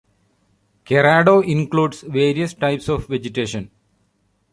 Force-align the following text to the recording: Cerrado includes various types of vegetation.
Cerrado 0.83 1.41
includes 1.47 2.01
various 2.01 2.55
types 2.55 2.89
of 2.89 3.05
vegetation. 3.07 3.69